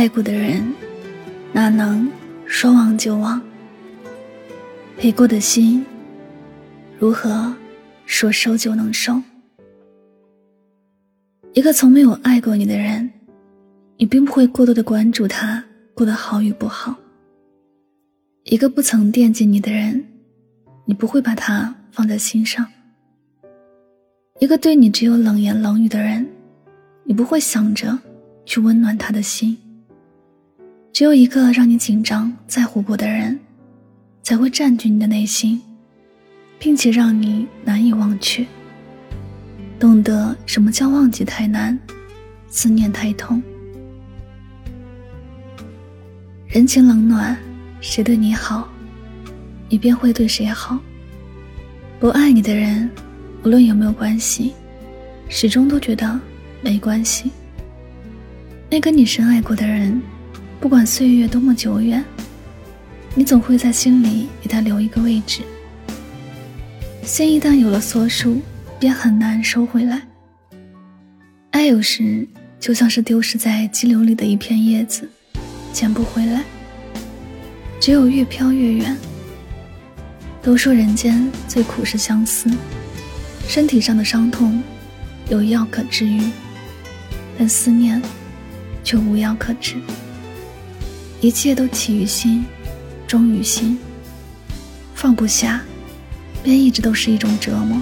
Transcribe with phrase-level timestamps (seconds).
[0.00, 0.72] 爱过的人，
[1.52, 2.10] 哪能
[2.46, 3.38] 说忘就忘？
[4.96, 5.84] 陪过的心，
[6.98, 7.54] 如何
[8.06, 9.22] 说收就能收？
[11.52, 13.10] 一个从没有爱过你的人，
[13.98, 16.96] 你并不会过多的关注他过得好与不好。
[18.44, 20.02] 一个不曾惦记你的人，
[20.86, 22.66] 你不会把他放在心上。
[24.38, 26.26] 一个对你只有冷言冷语的人，
[27.04, 27.98] 你不会想着
[28.46, 29.54] 去温暖他的心。
[31.00, 33.40] 只有一个让你紧张在乎过的人，
[34.22, 35.58] 才会占据你的内心，
[36.58, 38.46] 并且让你难以忘却。
[39.78, 41.78] 懂得什么叫忘记太难，
[42.48, 43.42] 思念太痛。
[46.46, 47.34] 人情冷暖，
[47.80, 48.68] 谁对你好，
[49.70, 50.78] 你便会对谁好。
[51.98, 52.90] 不爱你的人，
[53.42, 54.52] 无论有没有关系，
[55.30, 56.20] 始终都觉得
[56.60, 57.30] 没关系。
[58.68, 59.98] 那个你深爱过的人。
[60.60, 62.04] 不管岁月多么久远，
[63.14, 65.40] 你总会在心里给他留一个位置。
[67.02, 68.42] 心一旦有了缩数，
[68.78, 70.02] 便很难收回来。
[71.52, 72.28] 爱有时
[72.60, 75.08] 就像是丢失在激流里的一片叶子，
[75.72, 76.44] 捡不回来。
[77.80, 78.94] 只有越飘越远。
[80.42, 82.50] 都说人间最苦是相思，
[83.48, 84.62] 身体上的伤痛
[85.30, 86.22] 有药可治愈，
[87.38, 88.00] 但思念
[88.84, 89.76] 却无药可治。
[91.20, 92.44] 一切都起于心，
[93.06, 93.78] 终于心。
[94.94, 95.60] 放不下，
[96.42, 97.78] 便一直都是一种折磨。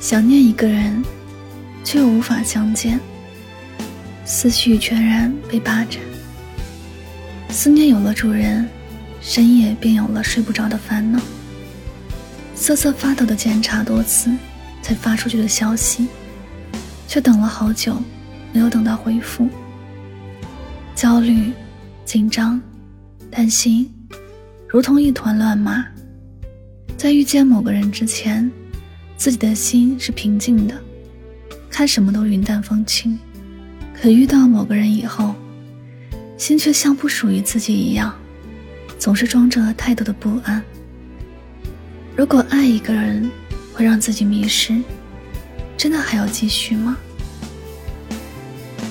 [0.00, 1.02] 想念一个人，
[1.82, 3.00] 却又无法相见，
[4.26, 5.98] 思绪全然被霸占。
[7.48, 8.68] 思念有了主人，
[9.22, 11.18] 深夜便有了睡不着的烦恼。
[12.54, 14.30] 瑟瑟发抖的检查多次，
[14.82, 16.06] 才发出去的消息，
[17.08, 17.96] 却等了好久，
[18.52, 19.48] 没有等到回复。
[20.94, 21.50] 焦虑。
[22.04, 22.60] 紧张、
[23.30, 23.88] 担心，
[24.68, 25.84] 如同一团乱麻。
[26.96, 28.50] 在遇见某个人之前，
[29.16, 30.78] 自己的心是平静的，
[31.70, 33.16] 看什么都云淡风轻；
[33.94, 35.34] 可遇到某个人以后，
[36.36, 38.14] 心却像不属于自己一样，
[38.98, 40.62] 总是装着太多的不安。
[42.16, 43.30] 如果爱一个人
[43.72, 44.78] 会让自己迷失，
[45.76, 46.98] 真的还要继续吗？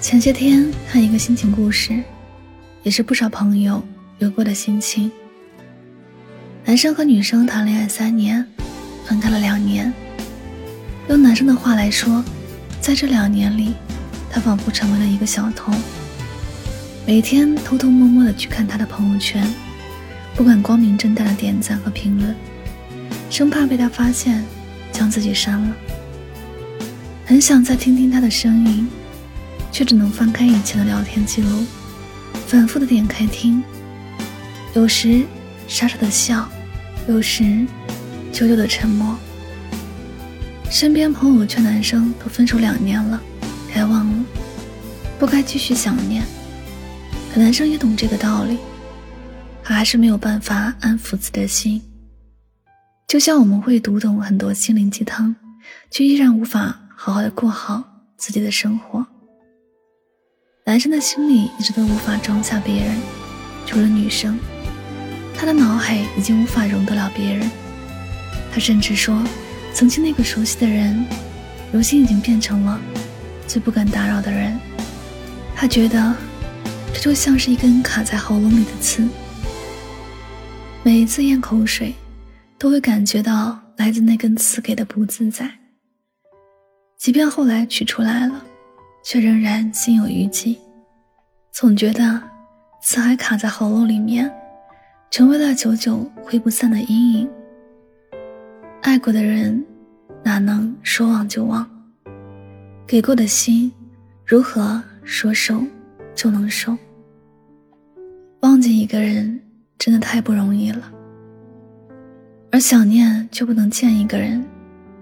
[0.00, 2.02] 前些天看一个心情故事。
[2.82, 3.82] 也是不少朋友
[4.18, 5.10] 有过的心情。
[6.64, 8.46] 男生和女生谈恋爱三年，
[9.04, 9.92] 分开了两年。
[11.08, 12.24] 用男生的话来说，
[12.80, 13.74] 在这两年里，
[14.30, 15.72] 他仿佛成为了一个小偷，
[17.06, 19.46] 每天偷偷摸摸的去看他的朋友圈，
[20.34, 22.34] 不敢光明正大的点赞和评论，
[23.28, 24.42] 生怕被他发现，
[24.92, 25.76] 将自己删了。
[27.26, 28.88] 很想再听听他的声音，
[29.70, 31.64] 却只能翻开以前的聊天记录。
[32.50, 33.62] 反复的点开听，
[34.74, 35.24] 有时
[35.68, 36.50] 傻傻的笑，
[37.06, 37.64] 有时
[38.32, 39.16] 久久的沉默。
[40.68, 43.22] 身边朋友劝男生都分手两年了，
[43.72, 44.24] 该忘了，
[45.16, 46.24] 不该继续想念。
[47.32, 48.58] 可男生也懂这个道理，
[49.62, 51.80] 可还是没有办法安抚自己的心。
[53.06, 55.36] 就像我们会读懂很多心灵鸡汤，
[55.88, 57.84] 却依然无法好好的过好
[58.16, 59.06] 自己的生活。
[60.70, 62.96] 男生的心里一直都无法装下别人，
[63.66, 64.38] 除了女生，
[65.34, 67.50] 他的脑海已经无法容得了别人。
[68.52, 69.20] 他甚至说，
[69.74, 71.04] 曾经那个熟悉的人，
[71.72, 72.80] 如今已经变成了
[73.48, 74.56] 最不敢打扰的人。
[75.56, 76.14] 他觉得，
[76.94, 79.08] 这就像是一根卡在喉咙里的刺，
[80.84, 81.96] 每一次咽口水，
[82.56, 85.50] 都会感觉到来自那根刺给的不自在。
[86.96, 88.44] 即便后来取出来了。
[89.02, 90.58] 却仍然心有余悸，
[91.52, 92.22] 总觉得
[92.82, 94.30] 刺还卡在喉咙里面，
[95.10, 97.28] 成为了久久挥不散的阴影。
[98.82, 99.64] 爱过的人，
[100.22, 101.68] 哪能说忘就忘？
[102.86, 103.70] 给过的心，
[104.24, 105.62] 如何说收
[106.14, 106.76] 就能收？
[108.40, 109.40] 忘记一个人，
[109.78, 110.90] 真的太不容易了。
[112.52, 114.44] 而想念却不能见一个人，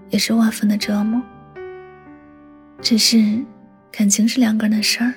[0.09, 1.21] 也是万分的折磨。
[2.81, 3.43] 只是，
[3.91, 5.13] 感情是两个人的事儿，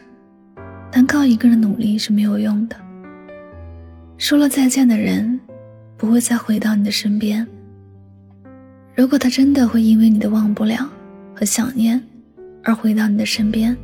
[0.91, 2.77] 单靠一个人努力是没有用的。
[4.19, 5.39] 说了再见的人，
[5.97, 7.47] 不会再回到你的身边。
[8.95, 10.89] 如果他真的会因为你的忘不了
[11.35, 12.03] 和想念
[12.63, 13.77] 而回到你的身边，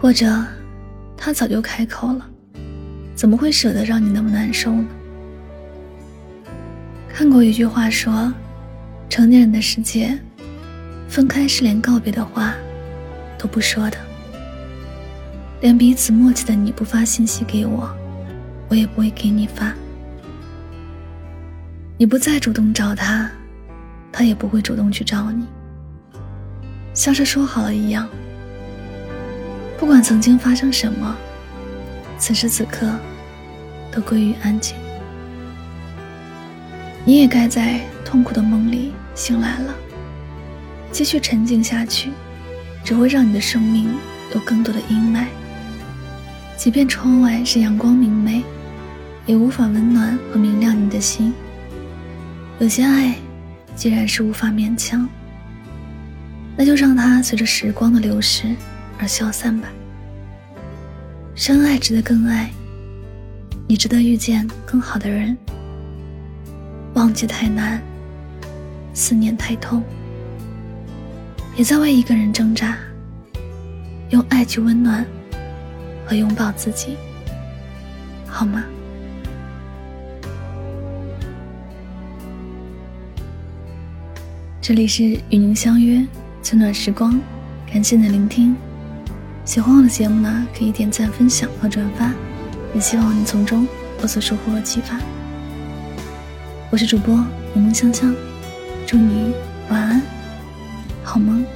[0.00, 0.44] 或者
[1.16, 2.28] 他早就开口了，
[3.14, 4.86] 怎么会舍得让你那么难受呢？
[7.12, 8.32] 看过一句话说，
[9.08, 10.16] 成年人的世界，
[11.08, 12.54] 分开是连告别的话
[13.38, 13.96] 都不说的，
[15.60, 17.90] 连彼此默契的你不发信息给我，
[18.68, 19.72] 我也不会给你发。
[21.98, 23.30] 你不再主动找他。
[24.12, 25.44] 他也不会主动去找你，
[26.94, 28.08] 像是说好了一样。
[29.78, 31.14] 不管曾经发生什么，
[32.16, 32.90] 此时此刻
[33.92, 34.74] 都归于安静。
[37.04, 39.74] 你也该在痛苦的梦里醒来了。
[40.90, 42.10] 继续沉静下去，
[42.86, 43.90] 只会让你的生命
[44.32, 45.26] 有更多的阴霾。
[46.56, 48.42] 即便窗外是阳光明媚，
[49.26, 51.34] 也无法温暖和明亮你的心。
[52.58, 53.14] 有些爱。
[53.74, 55.06] 既然是无法勉强，
[56.56, 58.56] 那就让它随着时光的流逝
[58.98, 59.68] 而消散吧。
[61.34, 62.50] 深爱值得更爱，
[63.68, 65.36] 你值得遇见更好的人。
[66.94, 67.82] 忘记太难，
[68.94, 69.84] 思念太痛，
[71.56, 72.76] 别再为一个人挣扎，
[74.10, 75.02] 用爱去温暖
[76.04, 76.98] 和拥抱自己，
[78.26, 78.62] 好吗？
[84.60, 86.06] 这里是与您相约
[86.42, 87.18] 最暖时光，
[87.72, 88.54] 感谢您的聆听。
[89.46, 92.12] 喜欢我的节目呢，可以点赞、分享和转发，
[92.74, 93.66] 也希望你从中
[94.02, 95.00] 有所收获和启发。
[96.70, 97.14] 我是主播
[97.54, 98.14] 柠檬香香，
[98.86, 99.32] 祝你
[99.70, 100.02] 晚安，
[101.16, 101.55] 好吗。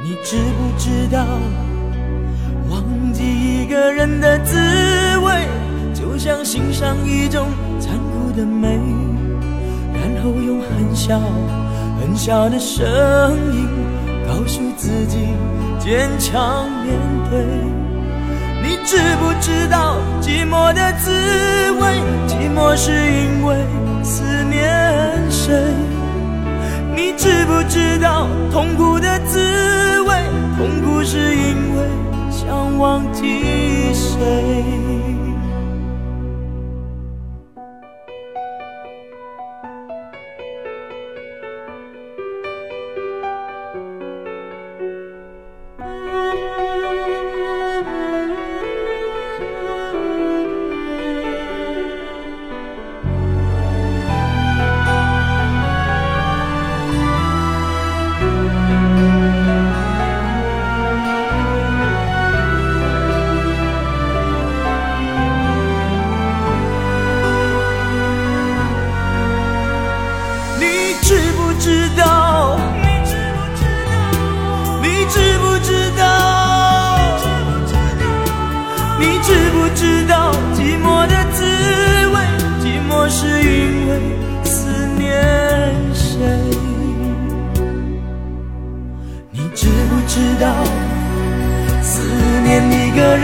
[0.00, 1.26] 你知不知道，
[2.70, 4.56] 忘记一个人的滋
[5.18, 5.48] 味，
[5.92, 7.48] 就像欣赏一种
[7.80, 8.68] 残酷的美，
[9.92, 11.18] 然后用很小
[12.00, 12.86] 很小的声
[13.52, 13.68] 音
[14.24, 15.18] 告诉自己
[15.80, 16.94] 坚强面
[17.28, 17.40] 对。
[18.62, 21.10] 你知不知道寂寞的滋
[21.72, 22.00] 味？
[22.28, 23.56] 寂寞是因为
[24.04, 25.54] 思念谁？
[26.98, 29.38] 你知不知道痛苦的滋
[30.00, 30.08] 味？
[30.56, 31.88] 痛苦是因为
[32.28, 34.64] 想忘记谁？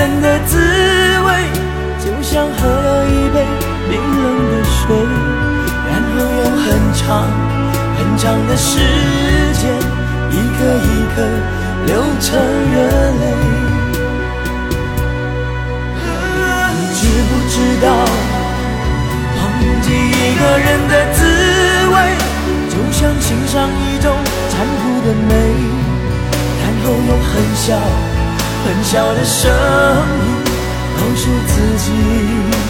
[0.04, 0.58] 人的滋
[1.25, 1.28] 味，
[1.99, 3.40] 就像喝了一杯
[3.88, 4.94] 冰冷的水，
[5.88, 7.25] 然后有很长
[7.96, 8.68] 很长的时
[9.54, 9.64] 间，
[10.30, 11.16] 一颗一颗
[11.87, 12.76] 流成热
[13.18, 13.25] 泪。
[16.76, 17.88] 你知不知道，
[19.38, 19.42] 忘
[19.80, 21.25] 记一个人的滋
[21.88, 21.96] 味，
[22.68, 24.12] 就像欣赏一种
[24.50, 25.32] 残酷的美。
[26.61, 27.66] 然后又很小
[28.64, 30.44] 很小的声音
[30.97, 32.63] 告诉自己。